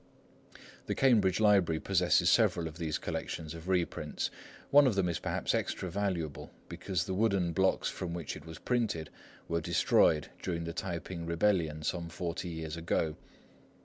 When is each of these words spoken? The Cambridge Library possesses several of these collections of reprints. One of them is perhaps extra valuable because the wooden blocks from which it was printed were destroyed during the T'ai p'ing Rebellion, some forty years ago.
The 0.87 0.95
Cambridge 0.95 1.39
Library 1.39 1.79
possesses 1.79 2.27
several 2.27 2.67
of 2.67 2.79
these 2.79 2.97
collections 2.97 3.53
of 3.53 3.69
reprints. 3.69 4.31
One 4.71 4.87
of 4.87 4.95
them 4.95 5.07
is 5.07 5.19
perhaps 5.19 5.53
extra 5.53 5.91
valuable 5.91 6.49
because 6.67 7.03
the 7.05 7.13
wooden 7.13 7.53
blocks 7.53 7.87
from 7.87 8.11
which 8.15 8.35
it 8.35 8.47
was 8.47 8.57
printed 8.57 9.11
were 9.47 9.61
destroyed 9.61 10.31
during 10.41 10.63
the 10.63 10.73
T'ai 10.73 10.97
p'ing 10.99 11.27
Rebellion, 11.27 11.83
some 11.83 12.09
forty 12.09 12.47
years 12.49 12.75
ago. 12.75 13.15